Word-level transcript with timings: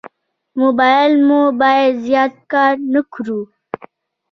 موبایل 0.61 1.13
مو 1.27 1.39
باید 1.61 1.93
زیات 2.05 2.33
کار 2.51 2.75
نه 2.93 3.01
کړو. 3.13 3.39